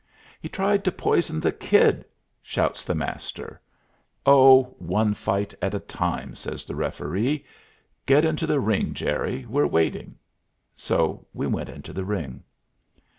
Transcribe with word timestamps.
"He 0.41 0.49
tried 0.49 0.83
to 0.85 0.91
poison 0.91 1.39
the 1.39 1.51
Kid!" 1.51 2.03
shouts 2.41 2.83
the 2.83 2.95
Master. 2.95 3.61
"Oh, 4.25 4.75
one 4.79 5.13
fight 5.13 5.53
at 5.61 5.75
a 5.75 5.79
time," 5.79 6.33
says 6.33 6.65
the 6.65 6.73
referee. 6.73 7.45
"Get 8.07 8.25
into 8.25 8.47
the 8.47 8.59
ring, 8.59 8.95
Jerry. 8.95 9.45
We're 9.45 9.67
waiting." 9.67 10.15
So 10.75 11.27
we 11.35 11.45
went 11.45 11.69
into 11.69 11.93
the 11.93 12.03
ring. 12.03 12.41